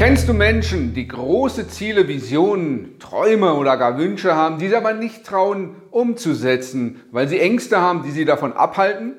Kennst 0.00 0.30
du 0.30 0.32
Menschen, 0.32 0.94
die 0.94 1.06
große 1.06 1.68
Ziele, 1.68 2.08
Visionen, 2.08 2.98
Träume 2.98 3.52
oder 3.52 3.76
gar 3.76 3.98
Wünsche 3.98 4.34
haben, 4.34 4.58
die 4.58 4.68
sie 4.68 4.74
aber 4.74 4.94
nicht 4.94 5.26
trauen 5.26 5.74
umzusetzen, 5.90 7.02
weil 7.10 7.28
sie 7.28 7.38
Ängste 7.38 7.82
haben, 7.82 8.02
die 8.02 8.10
sie 8.10 8.24
davon 8.24 8.54
abhalten? 8.54 9.16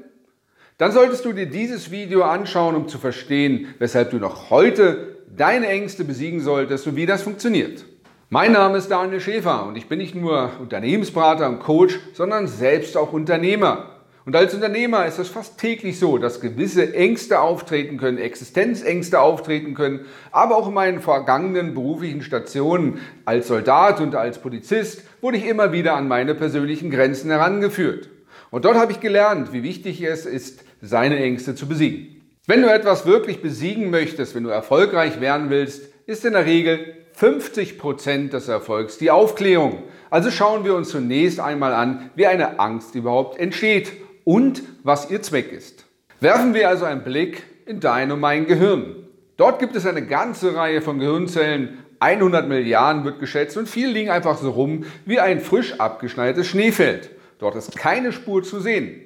Dann 0.80 0.91
solltest 0.91 1.23
du 1.23 1.34
dir 1.34 1.45
dieses 1.45 1.91
Video 1.91 2.23
anschauen, 2.23 2.73
um 2.73 2.88
zu 2.88 2.98
verstehen, 2.98 3.67
weshalb 3.77 4.09
du 4.09 4.17
noch 4.17 4.49
heute 4.49 5.17
deine 5.38 5.67
Ängste 5.67 6.03
besiegen 6.03 6.39
solltest 6.41 6.88
und 6.88 6.95
wie 6.95 7.05
das 7.05 7.22
funktioniert. 7.22 7.86
Mein 8.31 8.53
Name 8.53 8.80
ist 8.80 8.89
Daniel 8.89 9.22
Schäfer 9.22 9.67
und 9.67 9.75
ich 9.75 9.88
bin 9.88 10.00
nicht 10.00 10.16
nur 10.16 10.50
Unternehmensberater 10.59 11.48
und 11.48 11.59
Coach, 11.59 12.00
sondern 12.13 12.48
selbst 12.48 12.98
auch 12.98 13.13
Unternehmer. 13.13 14.00
Und 14.23 14.35
als 14.35 14.53
Unternehmer 14.53 15.07
ist 15.07 15.17
es 15.17 15.30
fast 15.30 15.57
täglich 15.57 15.98
so, 15.98 16.20
dass 16.20 16.41
gewisse 16.41 16.93
Ängste 16.93 17.39
auftreten 17.39 17.98
können, 17.98 18.20
Existenzängste 18.20 19.20
auftreten 19.20 19.73
können, 19.73 20.02
aber 20.31 20.57
auch 20.57 20.67
in 20.67 20.75
meinen 20.75 21.02
vergangenen 21.02 21.73
beruflichen 21.73 22.21
Stationen 22.21 22.99
als 23.25 23.47
Soldat 23.47 23.99
und 23.99 24.13
als 24.13 24.38
Polizist 24.38 25.03
wurde 25.21 25.38
ich 25.38 25.47
immer 25.47 25.71
wieder 25.71 25.95
an 25.95 26.07
meine 26.07 26.35
persönlichen 26.35 26.91
Grenzen 26.91 27.31
herangeführt. 27.31 28.09
Und 28.52 28.66
dort 28.66 28.77
habe 28.77 28.91
ich 28.91 28.99
gelernt, 28.99 29.53
wie 29.53 29.63
wichtig 29.63 30.03
es 30.03 30.27
ist, 30.27 30.63
seine 30.81 31.17
Ängste 31.17 31.55
zu 31.55 31.67
besiegen. 31.67 32.22
Wenn 32.45 32.61
du 32.61 32.72
etwas 32.72 33.08
wirklich 33.08 33.42
besiegen 33.42 33.89
möchtest, 33.89 34.36
wenn 34.36 34.44
du 34.44 34.49
erfolgreich 34.49 35.19
werden 35.19 35.49
willst, 35.49 35.89
ist 36.05 36.25
in 36.25 36.33
der 36.33 36.45
Regel 36.45 36.95
50 37.14 37.80
Prozent 37.80 38.33
des 38.33 38.47
Erfolgs 38.47 38.97
die 38.97 39.09
Aufklärung. 39.09 39.83
Also 40.09 40.30
schauen 40.30 40.64
wir 40.64 40.75
uns 40.75 40.89
zunächst 40.89 41.39
einmal 41.39 41.73
an, 41.73 42.11
wie 42.16 42.27
eine 42.27 42.59
Angst 42.59 42.95
überhaupt 42.95 43.39
entsteht 43.39 43.92
und 44.23 44.64
was 44.83 45.09
ihr 45.09 45.22
Zweck 45.22 45.52
ist. 45.52 45.86
Werfen 46.19 46.53
wir 46.53 46.69
also 46.69 46.86
einen 46.86 47.03
Blick 47.03 47.44
in 47.66 47.80
dein 47.80 48.11
und 48.11 48.19
mein 48.19 48.45
Gehirn. 48.45 48.95
Dort 49.38 49.59
gibt 49.59 49.75
es 49.75 49.86
eine 49.86 50.05
ganze 50.05 50.55
Reihe 50.55 50.81
von 50.81 51.00
Gehirnzellen, 51.00 51.80
100 52.00 52.47
Milliarden 52.47 53.03
wird 53.05 53.19
geschätzt 53.19 53.58
und 53.58 53.69
viele 53.69 53.92
liegen 53.92 54.09
einfach 54.09 54.38
so 54.38 54.49
rum 54.49 54.86
wie 55.05 55.19
ein 55.19 55.39
frisch 55.39 55.80
abgeschneites 55.80 56.47
Schneefeld. 56.47 57.11
Dort 57.38 57.55
ist 57.55 57.77
keine 57.77 58.11
Spur 58.11 58.44
zu 58.44 58.59
sehen. 58.59 59.02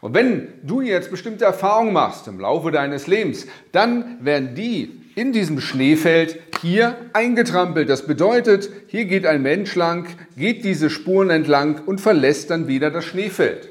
Und 0.00 0.14
wenn 0.14 0.48
du 0.62 0.80
jetzt 0.80 1.10
bestimmte 1.10 1.44
Erfahrungen 1.44 1.92
machst 1.92 2.28
im 2.28 2.40
Laufe 2.40 2.70
deines 2.70 3.06
Lebens, 3.06 3.46
dann 3.72 4.18
werden 4.20 4.54
die 4.54 5.00
in 5.14 5.32
diesem 5.32 5.60
Schneefeld 5.60 6.38
hier 6.60 6.96
eingetrampelt. 7.12 7.88
Das 7.88 8.06
bedeutet, 8.06 8.70
hier 8.88 9.06
geht 9.06 9.24
ein 9.24 9.42
Mensch 9.42 9.74
lang, 9.74 10.06
geht 10.36 10.64
diese 10.64 10.90
Spuren 10.90 11.30
entlang 11.30 11.80
und 11.86 12.00
verlässt 12.00 12.50
dann 12.50 12.68
wieder 12.68 12.90
das 12.90 13.04
Schneefeld. 13.04 13.68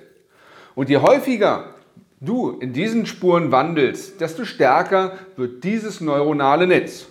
Und 0.75 0.89
je 0.89 0.97
häufiger 0.97 1.75
du 2.21 2.51
in 2.59 2.73
diesen 2.73 3.05
Spuren 3.05 3.51
wandelst, 3.51 4.19
desto 4.19 4.45
stärker 4.45 5.17
wird 5.35 5.63
dieses 5.63 6.01
neuronale 6.01 6.67
Netz. 6.67 7.07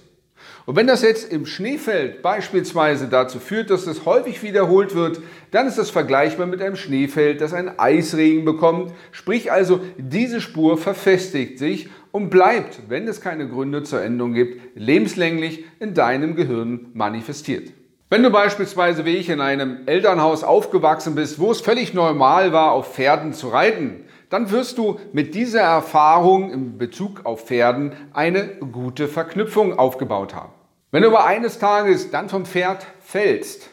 Und 0.66 0.76
wenn 0.76 0.86
das 0.86 1.02
jetzt 1.02 1.30
im 1.30 1.44
Schneefeld 1.44 2.22
beispielsweise 2.22 3.08
dazu 3.08 3.38
führt, 3.38 3.68
dass 3.68 3.86
es 3.86 4.06
häufig 4.06 4.42
wiederholt 4.42 4.94
wird, 4.94 5.20
dann 5.50 5.66
ist 5.66 5.76
das 5.76 5.90
vergleichbar 5.90 6.46
mit 6.46 6.62
einem 6.62 6.76
Schneefeld, 6.76 7.42
das 7.42 7.52
einen 7.52 7.78
Eisregen 7.78 8.46
bekommt. 8.46 8.92
Sprich 9.12 9.52
also, 9.52 9.80
diese 9.98 10.40
Spur 10.40 10.78
verfestigt 10.78 11.58
sich 11.58 11.90
und 12.12 12.30
bleibt, 12.30 12.80
wenn 12.88 13.06
es 13.08 13.20
keine 13.20 13.46
Gründe 13.46 13.82
zur 13.82 14.02
Änderung 14.02 14.32
gibt, 14.32 14.58
lebenslänglich 14.74 15.64
in 15.80 15.92
deinem 15.92 16.34
Gehirn 16.34 16.86
manifestiert. 16.94 17.70
Wenn 18.10 18.22
du 18.22 18.30
beispielsweise 18.30 19.06
wie 19.06 19.16
ich 19.16 19.30
in 19.30 19.40
einem 19.40 19.86
Elternhaus 19.86 20.44
aufgewachsen 20.44 21.14
bist, 21.14 21.38
wo 21.38 21.50
es 21.50 21.62
völlig 21.62 21.94
normal 21.94 22.52
war, 22.52 22.72
auf 22.72 22.94
Pferden 22.94 23.32
zu 23.32 23.48
reiten, 23.48 24.04
dann 24.28 24.50
wirst 24.50 24.76
du 24.76 25.00
mit 25.12 25.34
dieser 25.34 25.62
Erfahrung 25.62 26.52
in 26.52 26.76
Bezug 26.76 27.24
auf 27.24 27.46
Pferden 27.46 27.92
eine 28.12 28.56
gute 28.72 29.08
Verknüpfung 29.08 29.78
aufgebaut 29.78 30.34
haben. 30.34 30.52
Wenn 30.90 31.02
du 31.02 31.08
aber 31.08 31.24
eines 31.24 31.58
Tages 31.58 32.10
dann 32.10 32.28
vom 32.28 32.44
Pferd 32.44 32.86
fällst, 33.00 33.70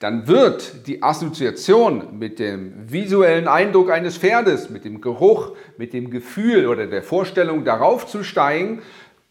dann 0.00 0.26
wird 0.26 0.88
die 0.88 1.00
Assoziation 1.04 2.18
mit 2.18 2.40
dem 2.40 2.90
visuellen 2.90 3.46
Eindruck 3.46 3.92
eines 3.92 4.18
Pferdes, 4.18 4.70
mit 4.70 4.84
dem 4.84 5.00
Geruch, 5.00 5.52
mit 5.78 5.92
dem 5.92 6.10
Gefühl 6.10 6.66
oder 6.66 6.88
der 6.88 7.04
Vorstellung 7.04 7.64
darauf 7.64 8.08
zu 8.08 8.24
steigen, 8.24 8.82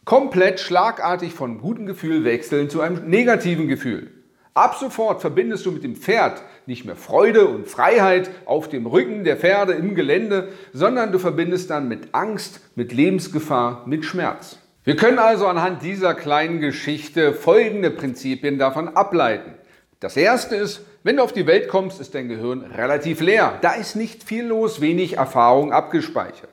komplett 0.06 0.62
schlagartig 0.62 1.34
von 1.34 1.60
gutem 1.60 1.86
Gefühl 1.86 2.24
wechseln 2.24 2.70
zu 2.70 2.80
einem 2.80 3.10
negativen 3.10 3.68
Gefühl. 3.68 4.21
Ab 4.54 4.76
sofort 4.78 5.22
verbindest 5.22 5.66
du 5.66 5.72
mit 5.72 5.86
dem 5.86 5.96
Pferd 5.96 6.44
nicht 6.66 6.84
mehr 6.84 6.98
Freude 6.98 7.46
und 7.46 7.70
Freiheit 7.70 8.30
auf 8.46 8.68
dem 8.68 8.86
Rücken 8.86 9.24
der 9.24 9.38
Pferde 9.38 9.74
im 9.74 9.96
Gelände, 9.96 10.50
sondern 10.74 11.14
du 11.14 11.20
verbindest 11.20 11.70
dann 11.70 11.88
mit 11.88 12.14
Angst, 12.14 12.60
mit 12.76 12.92
Lebensgefahr, 12.92 13.84
mit 13.86 14.04
Schmerz. 14.04 14.58
Wir 14.84 14.98
können 14.98 15.20
also 15.20 15.48
anhand 15.48 15.84
dieser 15.84 16.16
kleinen 16.16 16.60
Geschichte 16.60 17.34
folgende 17.34 17.92
Prinzipien 17.92 18.60
davon 18.60 18.90
ableiten. 18.90 19.54
Das 20.02 20.18
erste 20.18 20.58
ist, 20.58 20.82
wenn 21.04 21.16
du 21.18 21.24
auf 21.24 21.32
die 21.32 21.48
Welt 21.48 21.70
kommst, 21.70 22.02
ist 22.02 22.14
dein 22.14 22.28
Gehirn 22.28 22.64
relativ 22.76 23.22
leer. 23.22 23.58
Da 23.62 23.74
ist 23.74 23.96
nicht 23.96 24.24
viel 24.24 24.46
los, 24.46 24.82
wenig 24.82 25.18
Erfahrung 25.18 25.72
abgespeichert. 25.72 26.50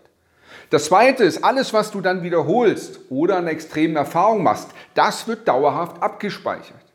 Das 0.70 0.84
zweite 0.84 1.25
ist, 1.25 1.42
alles, 1.42 1.72
was 1.72 1.91
du 1.91 2.00
dann 2.00 2.22
wiederholst 2.22 3.00
oder 3.08 3.38
eine 3.38 3.50
extremen 3.50 3.97
Erfahrung 3.97 4.42
machst, 4.44 4.70
das 4.94 5.26
wird 5.26 5.48
dauerhaft 5.48 6.00
abgespeichert. 6.00 6.88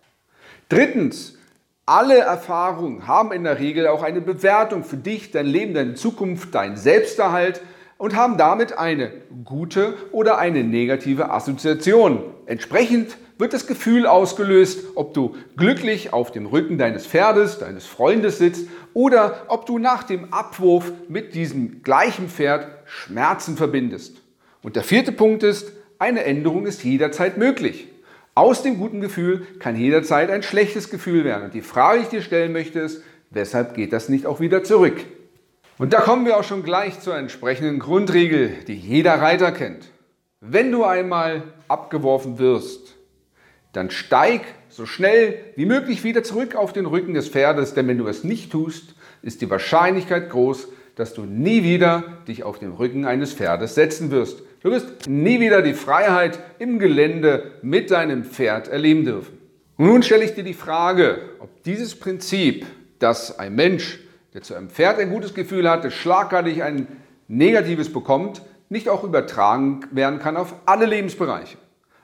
Drittens, 0.69 1.37
alle 1.85 2.19
Erfahrungen 2.19 3.07
haben 3.07 3.31
in 3.31 3.43
der 3.43 3.59
Regel 3.59 3.87
auch 3.87 4.03
eine 4.03 4.21
Bewertung 4.21 4.83
für 4.83 4.97
dich, 4.97 5.31
dein 5.31 5.45
Leben, 5.45 5.73
deine 5.73 5.95
Zukunft, 5.95 6.55
deinen 6.55 6.77
Selbsterhalt 6.77 7.61
und 7.97 8.15
haben 8.15 8.37
damit 8.37 8.77
eine 8.77 9.11
gute 9.43 9.95
oder 10.11 10.37
eine 10.37 10.63
negative 10.63 11.31
Assoziation. 11.31 12.23
Entsprechend 12.45 13.17
wird 13.37 13.53
das 13.53 13.67
Gefühl 13.67 14.07
ausgelöst, 14.07 14.85
ob 14.95 15.13
du 15.13 15.35
glücklich 15.57 16.13
auf 16.13 16.31
dem 16.31 16.45
Rücken 16.45 16.77
deines 16.77 17.05
Pferdes, 17.05 17.59
deines 17.59 17.85
Freundes 17.85 18.37
sitzt 18.37 18.67
oder 18.93 19.43
ob 19.47 19.65
du 19.65 19.79
nach 19.79 20.03
dem 20.03 20.33
Abwurf 20.33 20.91
mit 21.09 21.33
diesem 21.35 21.83
gleichen 21.83 22.29
Pferd 22.29 22.67
Schmerzen 22.85 23.57
verbindest. 23.57 24.21
Und 24.61 24.75
der 24.75 24.83
vierte 24.83 25.11
Punkt 25.11 25.43
ist, 25.43 25.73
eine 25.99 26.23
Änderung 26.23 26.65
ist 26.65 26.83
jederzeit 26.83 27.37
möglich. 27.37 27.87
Aus 28.35 28.63
dem 28.63 28.79
guten 28.79 28.99
Gefühl 28.99 29.45
kann 29.59 29.75
jederzeit 29.75 30.31
ein 30.31 30.41
schlechtes 30.41 30.89
Gefühl 30.89 31.23
werden. 31.23 31.43
Und 31.43 31.53
die 31.53 31.61
Frage, 31.61 31.99
die 31.99 32.03
ich 32.05 32.09
dir 32.09 32.21
stellen 32.21 32.51
möchte, 32.51 32.79
ist, 32.79 33.03
weshalb 33.29 33.75
geht 33.75 33.93
das 33.93 34.09
nicht 34.09 34.25
auch 34.25 34.39
wieder 34.39 34.63
zurück? 34.63 35.05
Und 35.77 35.93
da 35.93 36.01
kommen 36.01 36.25
wir 36.25 36.37
auch 36.37 36.43
schon 36.43 36.63
gleich 36.63 36.99
zur 36.99 37.15
entsprechenden 37.15 37.79
Grundregel, 37.79 38.49
die 38.67 38.75
jeder 38.75 39.15
Reiter 39.15 39.51
kennt. 39.51 39.89
Wenn 40.39 40.71
du 40.71 40.83
einmal 40.83 41.43
abgeworfen 41.67 42.39
wirst, 42.39 42.95
dann 43.71 43.89
steig 43.89 44.41
so 44.69 44.85
schnell 44.85 45.37
wie 45.55 45.65
möglich 45.65 46.03
wieder 46.03 46.23
zurück 46.23 46.55
auf 46.55 46.73
den 46.73 46.85
Rücken 46.85 47.13
des 47.13 47.29
Pferdes, 47.29 47.73
denn 47.73 47.87
wenn 47.87 47.97
du 47.97 48.07
es 48.07 48.23
nicht 48.23 48.51
tust, 48.51 48.95
ist 49.21 49.41
die 49.41 49.49
Wahrscheinlichkeit 49.49 50.29
groß, 50.29 50.67
dass 50.95 51.13
du 51.13 51.23
nie 51.23 51.63
wieder 51.63 52.03
dich 52.27 52.43
auf 52.43 52.59
den 52.59 52.71
Rücken 52.71 53.05
eines 53.05 53.33
Pferdes 53.33 53.75
setzen 53.75 54.11
wirst. 54.11 54.43
Du 54.61 54.71
wirst 54.71 55.09
nie 55.09 55.39
wieder 55.39 55.61
die 55.61 55.73
Freiheit 55.73 56.39
im 56.59 56.79
Gelände 56.79 57.51
mit 57.61 57.91
deinem 57.91 58.23
Pferd 58.23 58.67
erleben 58.67 59.03
dürfen. 59.03 59.37
Und 59.77 59.87
nun 59.87 60.03
stelle 60.03 60.23
ich 60.23 60.35
dir 60.35 60.43
die 60.43 60.53
Frage, 60.53 61.19
ob 61.39 61.63
dieses 61.63 61.95
Prinzip, 61.95 62.65
dass 62.99 63.39
ein 63.39 63.55
Mensch, 63.55 63.99
der 64.33 64.43
zu 64.43 64.53
einem 64.53 64.69
Pferd 64.69 64.99
ein 64.99 65.09
gutes 65.09 65.33
Gefühl 65.33 65.69
hatte, 65.69 65.91
schlagartig 65.91 66.63
ein 66.63 66.87
negatives 67.27 67.91
bekommt, 67.91 68.41
nicht 68.69 68.89
auch 68.89 69.03
übertragen 69.03 69.81
werden 69.91 70.19
kann 70.19 70.37
auf 70.37 70.55
alle 70.65 70.85
Lebensbereiche. 70.85 71.57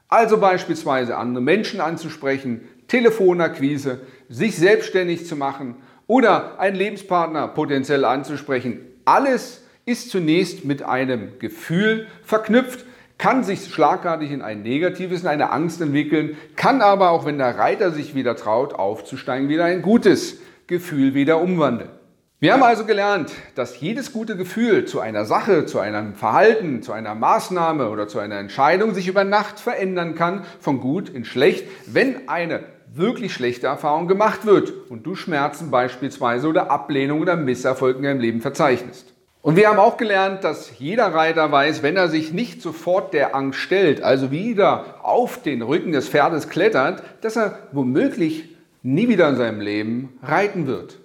Also 0.07 0.37
beispielsweise 0.37 1.17
andere 1.17 1.43
Menschen 1.43 1.81
anzusprechen, 1.81 2.67
Telefonakquise, 2.87 4.01
sich 4.27 4.57
selbstständig 4.57 5.27
zu 5.27 5.35
machen 5.35 5.75
oder 6.09 6.59
einen 6.59 6.75
Lebenspartner 6.75 7.47
potenziell 7.49 8.03
anzusprechen. 8.03 8.79
Alles 9.05 9.63
ist 9.85 10.09
zunächst 10.09 10.65
mit 10.65 10.81
einem 10.81 11.37
Gefühl 11.37 12.07
verknüpft, 12.23 12.83
kann 13.19 13.43
sich 13.43 13.71
schlagartig 13.71 14.31
in 14.31 14.41
ein 14.41 14.63
negatives, 14.63 15.21
in 15.21 15.27
eine 15.27 15.51
Angst 15.51 15.79
entwickeln, 15.81 16.35
kann 16.55 16.81
aber 16.81 17.11
auch, 17.11 17.25
wenn 17.25 17.37
der 17.37 17.59
Reiter 17.59 17.91
sich 17.91 18.15
wieder 18.15 18.35
traut, 18.35 18.73
aufzusteigen, 18.73 19.49
wieder 19.49 19.65
ein 19.65 19.83
gutes 19.83 20.39
Gefühl 20.65 21.13
wieder 21.13 21.39
umwandeln. 21.41 21.91
Wir 22.39 22.53
haben 22.53 22.63
also 22.63 22.85
gelernt, 22.85 23.31
dass 23.53 23.79
jedes 23.79 24.11
gute 24.11 24.35
Gefühl 24.35 24.85
zu 24.85 25.01
einer 25.01 25.25
Sache, 25.25 25.65
zu 25.65 25.77
einem 25.79 26.15
Verhalten, 26.15 26.81
zu 26.81 26.91
einer 26.91 27.13
Maßnahme 27.13 27.89
oder 27.89 28.07
zu 28.07 28.17
einer 28.17 28.39
Entscheidung 28.39 28.95
sich 28.95 29.07
über 29.07 29.25
Nacht 29.25 29.59
verändern 29.59 30.15
kann, 30.15 30.43
von 30.59 30.79
gut 30.79 31.09
in 31.09 31.25
schlecht, 31.25 31.67
wenn 31.85 32.29
eine 32.29 32.61
wirklich 32.93 33.33
schlechte 33.33 33.67
Erfahrungen 33.67 34.07
gemacht 34.07 34.45
wird 34.45 34.73
und 34.89 35.03
du 35.03 35.15
Schmerzen 35.15 35.71
beispielsweise 35.71 36.47
oder 36.47 36.71
Ablehnung 36.71 37.21
oder 37.21 37.35
Misserfolg 37.35 37.97
in 37.97 38.03
deinem 38.03 38.19
Leben 38.19 38.41
verzeichnest. 38.41 39.13
Und 39.41 39.55
wir 39.55 39.69
haben 39.69 39.79
auch 39.79 39.97
gelernt, 39.97 40.43
dass 40.43 40.79
jeder 40.79 41.13
Reiter 41.13 41.51
weiß, 41.51 41.81
wenn 41.81 41.95
er 41.95 42.09
sich 42.09 42.33
nicht 42.33 42.61
sofort 42.61 43.13
der 43.13 43.35
Angst 43.35 43.59
stellt, 43.59 44.01
also 44.01 44.31
wieder 44.31 44.99
auf 45.01 45.41
den 45.41 45.61
Rücken 45.61 45.93
des 45.93 46.09
Pferdes 46.09 46.49
klettert, 46.49 47.03
dass 47.21 47.37
er 47.37 47.57
womöglich 47.71 48.55
nie 48.83 49.07
wieder 49.07 49.29
in 49.29 49.37
seinem 49.37 49.61
Leben 49.61 50.19
reiten 50.21 50.67
wird. 50.67 50.99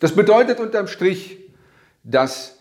Das 0.00 0.14
bedeutet 0.14 0.60
unterm 0.60 0.86
Strich, 0.86 1.38
dass 2.02 2.58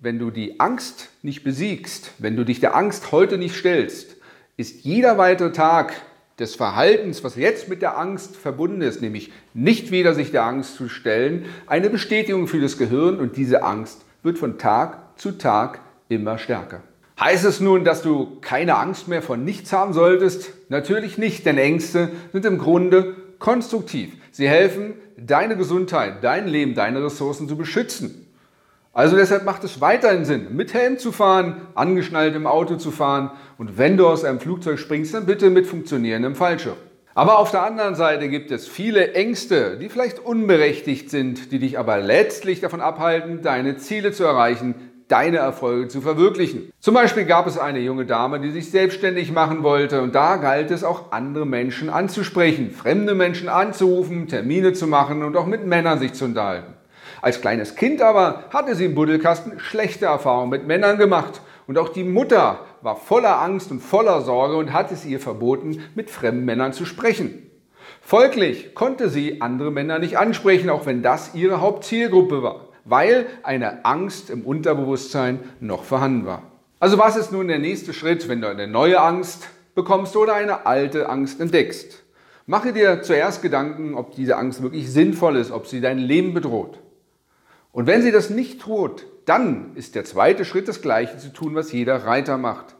wenn 0.00 0.18
du 0.18 0.30
die 0.30 0.60
Angst 0.60 1.08
nicht 1.22 1.42
besiegst, 1.42 2.12
wenn 2.18 2.36
du 2.36 2.44
dich 2.44 2.60
der 2.60 2.76
Angst 2.76 3.10
heute 3.10 3.38
nicht 3.38 3.56
stellst, 3.56 4.16
ist 4.56 4.84
jeder 4.84 5.18
weitere 5.18 5.52
Tag 5.52 5.94
des 6.38 6.54
Verhaltens, 6.54 7.24
was 7.24 7.36
jetzt 7.36 7.68
mit 7.68 7.80
der 7.80 7.98
Angst 7.98 8.36
verbunden 8.36 8.82
ist, 8.82 9.00
nämlich 9.00 9.32
nicht 9.54 9.90
wieder 9.90 10.14
sich 10.14 10.32
der 10.32 10.44
Angst 10.44 10.76
zu 10.76 10.88
stellen, 10.88 11.46
eine 11.66 11.88
Bestätigung 11.88 12.46
für 12.46 12.60
das 12.60 12.76
Gehirn 12.76 13.18
und 13.18 13.36
diese 13.36 13.62
Angst 13.62 14.04
wird 14.22 14.38
von 14.38 14.58
Tag 14.58 15.18
zu 15.18 15.32
Tag 15.32 15.80
immer 16.08 16.36
stärker. 16.36 16.82
Heißt 17.18 17.46
es 17.46 17.60
nun, 17.60 17.84
dass 17.84 18.02
du 18.02 18.38
keine 18.42 18.76
Angst 18.76 19.08
mehr 19.08 19.22
vor 19.22 19.38
nichts 19.38 19.72
haben 19.72 19.94
solltest? 19.94 20.52
Natürlich 20.68 21.16
nicht, 21.16 21.46
denn 21.46 21.56
Ängste 21.56 22.10
sind 22.32 22.44
im 22.44 22.58
Grunde 22.58 23.16
konstruktiv. 23.38 24.12
Sie 24.30 24.46
helfen, 24.46 24.94
deine 25.16 25.56
Gesundheit, 25.56 26.22
dein 26.22 26.46
Leben, 26.46 26.74
deine 26.74 27.02
Ressourcen 27.02 27.48
zu 27.48 27.56
beschützen. 27.56 28.25
Also 28.96 29.14
deshalb 29.14 29.44
macht 29.44 29.62
es 29.62 29.82
weiterhin 29.82 30.24
Sinn, 30.24 30.56
mit 30.56 30.72
Helm 30.72 30.96
zu 30.96 31.12
fahren, 31.12 31.60
angeschnallt 31.74 32.34
im 32.34 32.46
Auto 32.46 32.76
zu 32.76 32.90
fahren 32.90 33.30
und 33.58 33.76
wenn 33.76 33.98
du 33.98 34.06
aus 34.06 34.24
einem 34.24 34.40
Flugzeug 34.40 34.78
springst, 34.78 35.12
dann 35.12 35.26
bitte 35.26 35.50
mit 35.50 35.66
funktionierendem 35.66 36.34
Fallschirm. 36.34 36.78
Aber 37.14 37.38
auf 37.38 37.50
der 37.50 37.62
anderen 37.62 37.94
Seite 37.94 38.30
gibt 38.30 38.50
es 38.50 38.66
viele 38.66 39.12
Ängste, 39.12 39.76
die 39.76 39.90
vielleicht 39.90 40.18
unberechtigt 40.18 41.10
sind, 41.10 41.52
die 41.52 41.58
dich 41.58 41.78
aber 41.78 41.98
letztlich 41.98 42.62
davon 42.62 42.80
abhalten, 42.80 43.42
deine 43.42 43.76
Ziele 43.76 44.12
zu 44.12 44.24
erreichen, 44.24 44.74
deine 45.08 45.36
Erfolge 45.36 45.88
zu 45.88 46.00
verwirklichen. 46.00 46.72
Zum 46.80 46.94
Beispiel 46.94 47.26
gab 47.26 47.46
es 47.46 47.58
eine 47.58 47.80
junge 47.80 48.06
Dame, 48.06 48.40
die 48.40 48.50
sich 48.50 48.70
selbstständig 48.70 49.30
machen 49.30 49.62
wollte 49.62 50.00
und 50.00 50.14
da 50.14 50.36
galt 50.36 50.70
es 50.70 50.84
auch 50.84 51.12
andere 51.12 51.44
Menschen 51.44 51.90
anzusprechen, 51.90 52.70
fremde 52.70 53.14
Menschen 53.14 53.50
anzurufen, 53.50 54.26
Termine 54.26 54.72
zu 54.72 54.86
machen 54.86 55.22
und 55.22 55.36
auch 55.36 55.46
mit 55.46 55.66
Männern 55.66 55.98
sich 55.98 56.14
zu 56.14 56.24
unterhalten. 56.24 56.75
Als 57.22 57.40
kleines 57.40 57.74
Kind 57.76 58.02
aber 58.02 58.44
hatte 58.50 58.74
sie 58.74 58.84
im 58.84 58.94
Buddelkasten 58.94 59.58
schlechte 59.58 60.06
Erfahrungen 60.06 60.50
mit 60.50 60.66
Männern 60.66 60.98
gemacht. 60.98 61.40
Und 61.66 61.78
auch 61.78 61.88
die 61.88 62.04
Mutter 62.04 62.60
war 62.82 62.96
voller 62.96 63.40
Angst 63.40 63.70
und 63.70 63.80
voller 63.80 64.20
Sorge 64.20 64.56
und 64.56 64.72
hat 64.72 64.92
es 64.92 65.04
ihr 65.04 65.18
verboten, 65.18 65.82
mit 65.94 66.10
fremden 66.10 66.44
Männern 66.44 66.72
zu 66.72 66.84
sprechen. 66.84 67.50
Folglich 68.00 68.74
konnte 68.74 69.08
sie 69.08 69.40
andere 69.40 69.72
Männer 69.72 69.98
nicht 69.98 70.16
ansprechen, 70.16 70.70
auch 70.70 70.86
wenn 70.86 71.02
das 71.02 71.34
ihre 71.34 71.60
Hauptzielgruppe 71.60 72.42
war, 72.42 72.68
weil 72.84 73.26
eine 73.42 73.84
Angst 73.84 74.30
im 74.30 74.42
Unterbewusstsein 74.42 75.40
noch 75.60 75.82
vorhanden 75.82 76.26
war. 76.26 76.42
Also 76.78 76.98
was 76.98 77.16
ist 77.16 77.32
nun 77.32 77.48
der 77.48 77.58
nächste 77.58 77.92
Schritt, 77.92 78.28
wenn 78.28 78.40
du 78.40 78.48
eine 78.48 78.68
neue 78.68 79.00
Angst 79.00 79.48
bekommst 79.74 80.14
oder 80.16 80.34
eine 80.34 80.66
alte 80.66 81.08
Angst 81.08 81.40
entdeckst? 81.40 82.04
Mache 82.46 82.72
dir 82.72 83.02
zuerst 83.02 83.42
Gedanken, 83.42 83.94
ob 83.94 84.14
diese 84.14 84.36
Angst 84.36 84.62
wirklich 84.62 84.92
sinnvoll 84.92 85.34
ist, 85.36 85.50
ob 85.50 85.66
sie 85.66 85.80
dein 85.80 85.98
Leben 85.98 86.32
bedroht. 86.32 86.78
Und 87.76 87.86
wenn 87.86 88.00
sie 88.00 88.10
das 88.10 88.30
nicht 88.30 88.62
tut, 88.62 89.04
dann 89.26 89.72
ist 89.74 89.96
der 89.96 90.06
zweite 90.06 90.46
Schritt 90.46 90.66
das 90.66 90.80
gleiche 90.80 91.18
zu 91.18 91.30
tun, 91.30 91.54
was 91.54 91.72
jeder 91.72 92.06
Reiter 92.06 92.38
macht. 92.38 92.74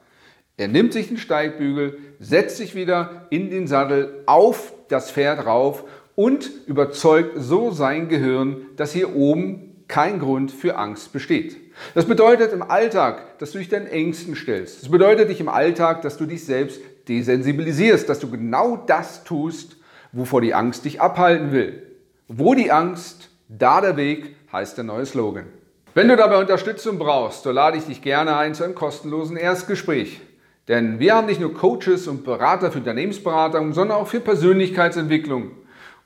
Er 0.57 0.69
nimmt 0.69 0.95
sich 0.95 1.09
den 1.09 1.19
Steigbügel, 1.19 1.99
setzt 2.19 2.57
sich 2.57 2.75
wieder 2.75 3.27
in 3.29 3.51
den 3.51 3.67
Sattel 3.67 4.23
auf 4.25 4.73
das 4.89 5.11
Pferd 5.11 5.45
rauf 5.45 5.85
und 6.15 6.51
überzeugt 6.67 7.33
so 7.37 7.73
sein 7.73 8.09
Gehirn, 8.09 8.69
dass 8.77 8.95
hier 8.95 9.15
oben 9.15 9.85
kein 9.87 10.19
Grund 10.19 10.51
für 10.51 10.79
Angst 10.79 11.13
besteht. 11.13 11.59
Das 11.95 12.07
bedeutet 12.07 12.55
im 12.55 12.63
Alltag, 12.63 13.39
dass 13.39 13.53
du 13.53 13.59
dich 13.59 13.69
deinen 13.69 13.89
Ängsten 13.89 14.35
stellst. 14.35 14.83
Das 14.83 14.91
bedeutet 14.91 15.29
dich 15.29 15.43
im 15.43 15.51
Alltag, 15.51 16.01
dass 16.01 16.17
du 16.17 16.25
dich 16.25 16.47
selbst 16.47 16.81
desensibilisierst, 17.07 18.09
dass 18.09 18.19
du 18.19 18.31
genau 18.31 18.79
das 18.79 19.25
tust, 19.25 19.77
wovor 20.13 20.41
die 20.41 20.55
Angst 20.55 20.87
dich 20.87 21.03
abhalten 21.03 21.53
will. 21.53 21.83
Wo 22.29 22.55
die 22.55 22.73
Angst, 22.73 23.29
da 23.51 23.83
der 23.83 23.99
Weg, 23.99 24.36
heißt 24.53 24.77
der 24.77 24.85
neue 24.85 25.07
Slogan. 25.07 25.47
Wenn 25.95 26.09
du 26.09 26.17
dabei 26.17 26.39
Unterstützung 26.39 26.99
brauchst, 26.99 27.43
so 27.43 27.51
lade 27.51 27.79
ich 27.79 27.85
dich 27.85 28.03
gerne 28.03 28.37
ein 28.37 28.55
zu 28.55 28.65
einem 28.65 28.75
kostenlosen 28.75 29.37
Erstgespräch. 29.37 30.21
Denn 30.69 30.99
wir 30.99 31.15
haben 31.15 31.27
nicht 31.27 31.41
nur 31.41 31.55
Coaches 31.55 32.09
und 32.09 32.25
Berater 32.25 32.71
für 32.71 32.79
Unternehmensberatung, 32.79 33.73
sondern 33.73 33.99
auch 33.99 34.09
für 34.09 34.21
Persönlichkeitsentwicklung. 34.21 35.53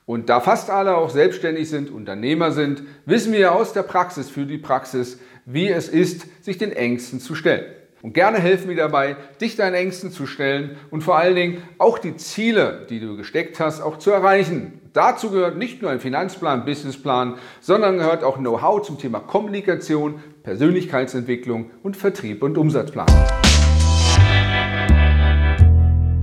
Und 0.05 0.29
da 0.29 0.39
fast 0.39 0.69
alle 0.69 0.95
auch 0.95 1.09
selbstständig 1.09 1.69
sind, 1.69 1.89
Unternehmer 1.89 2.51
sind, 2.51 2.83
wissen 3.05 3.33
wir 3.33 3.53
aus 3.53 3.73
der 3.73 3.83
Praxis 3.83 4.29
für 4.29 4.45
die 4.45 4.57
Praxis, 4.57 5.19
wie 5.45 5.69
es 5.69 5.89
ist, 5.89 6.25
sich 6.43 6.57
den 6.57 6.71
Ängsten 6.71 7.19
zu 7.19 7.35
stellen. 7.35 7.65
Und 8.01 8.13
gerne 8.13 8.39
helfen 8.39 8.67
wir 8.67 8.75
dabei, 8.75 9.15
dich 9.39 9.55
deinen 9.55 9.75
Ängsten 9.75 10.11
zu 10.11 10.25
stellen 10.25 10.77
und 10.89 11.03
vor 11.03 11.17
allen 11.17 11.35
Dingen 11.35 11.63
auch 11.77 11.99
die 11.99 12.15
Ziele, 12.15 12.87
die 12.89 12.99
du 12.99 13.15
gesteckt 13.15 13.59
hast, 13.59 13.79
auch 13.81 13.97
zu 13.99 14.09
erreichen. 14.09 14.81
Dazu 14.93 15.29
gehört 15.29 15.57
nicht 15.57 15.81
nur 15.81 15.91
ein 15.91 15.99
Finanzplan, 15.99 16.65
Businessplan, 16.65 17.35
sondern 17.61 17.97
gehört 17.97 18.23
auch 18.23 18.37
Know-how 18.37 18.81
zum 18.81 18.97
Thema 18.97 19.19
Kommunikation, 19.19 20.15
Persönlichkeitsentwicklung 20.43 21.69
und 21.83 21.95
Vertrieb 21.95 22.41
und 22.41 22.57
Umsatzplan. 22.57 23.07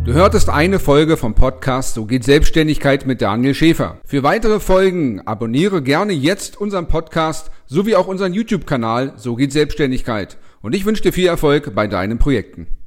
Du 0.05 0.15
hörtest 0.15 0.49
eine 0.49 0.79
Folge 0.79 1.17
vom 1.17 1.35
Podcast 1.35 1.95
So 1.95 2.07
geht 2.07 2.25
Selbstständigkeit 2.25 3.07
mit 3.07 3.23
Daniel 3.23 3.55
Schäfer. 3.55 3.99
Für 4.05 4.23
weitere 4.23 4.59
Folgen 4.59 5.21
abonniere 5.27 5.83
gerne 5.83 6.13
jetzt 6.13 6.61
unseren 6.61 6.89
Podcast 6.89 7.51
sowie 7.67 7.95
auch 7.95 8.09
unseren 8.09 8.33
YouTube-Kanal 8.33 9.13
So 9.17 9.37
geht 9.37 9.53
Selbstständigkeit. 9.53 10.39
Und 10.61 10.75
ich 10.75 10.85
wünsche 10.85 11.03
dir 11.03 11.13
viel 11.13 11.29
Erfolg 11.29 11.75
bei 11.75 11.87
deinen 11.87 12.19
Projekten. 12.19 12.78